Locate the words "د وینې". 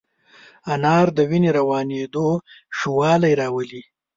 1.17-1.51